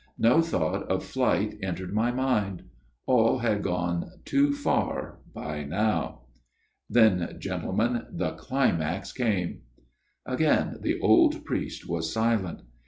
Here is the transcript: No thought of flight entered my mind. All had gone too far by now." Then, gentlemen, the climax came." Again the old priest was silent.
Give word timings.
No 0.17 0.41
thought 0.41 0.81
of 0.89 1.03
flight 1.03 1.59
entered 1.61 1.93
my 1.93 2.11
mind. 2.11 2.63
All 3.05 3.37
had 3.37 3.61
gone 3.61 4.09
too 4.25 4.51
far 4.51 5.19
by 5.31 5.63
now." 5.63 6.21
Then, 6.89 7.35
gentlemen, 7.39 8.07
the 8.11 8.31
climax 8.31 9.11
came." 9.13 9.59
Again 10.25 10.79
the 10.81 10.99
old 11.01 11.45
priest 11.45 11.87
was 11.87 12.11
silent. 12.11 12.63